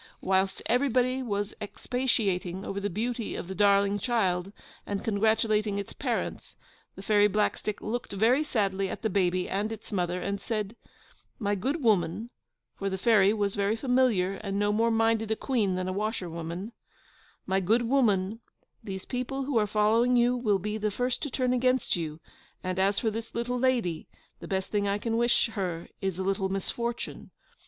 Whilst 0.19 0.63
everybody 0.65 1.21
was 1.21 1.53
expatiating 1.61 2.65
over 2.65 2.79
the 2.79 2.89
beauty 2.89 3.35
of 3.35 3.47
the 3.47 3.53
darling 3.53 3.99
child, 3.99 4.51
and 4.83 5.03
congratulating 5.03 5.77
its 5.77 5.93
parents, 5.93 6.55
the 6.95 7.03
Fairy 7.03 7.27
Blackstick 7.29 7.81
looked 7.81 8.11
very 8.11 8.43
sadly 8.43 8.89
at 8.89 9.03
the 9.03 9.11
baby 9.11 9.47
and 9.47 9.71
its 9.71 9.91
mother, 9.91 10.19
and 10.19 10.41
said, 10.41 10.75
'My 11.37 11.53
good 11.53 11.83
woman 11.83 12.31
(for 12.73 12.89
the 12.89 12.97
Fairy 12.97 13.31
was 13.31 13.53
very 13.53 13.75
familiar, 13.75 14.39
and 14.43 14.57
no 14.57 14.73
more 14.73 14.89
minded 14.89 15.29
a 15.29 15.35
Queen 15.35 15.75
than 15.75 15.87
a 15.87 15.93
washerwoman) 15.93 16.71
my 17.45 17.59
good 17.59 17.83
woman, 17.83 18.39
these 18.83 19.05
people 19.05 19.43
who 19.43 19.59
are 19.59 19.67
following 19.67 20.17
you 20.17 20.35
will 20.35 20.57
be 20.57 20.79
the 20.79 20.89
first 20.89 21.21
to 21.21 21.29
turn 21.29 21.53
against 21.53 21.95
you; 21.95 22.19
and 22.63 22.79
as 22.79 22.97
for 22.97 23.11
this 23.11 23.35
little 23.35 23.59
lady, 23.59 24.07
the 24.39 24.47
best 24.47 24.71
thing 24.71 24.87
I 24.87 24.97
can 24.97 25.15
wish 25.15 25.45
her 25.51 25.89
is 26.01 26.17
a 26.17 26.23
LITTLE 26.23 26.49
MISFORTUNE. 26.49 27.29